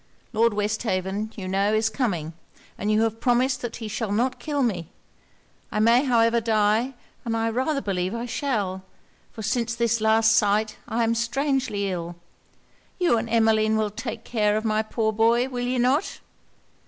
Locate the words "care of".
14.23-14.65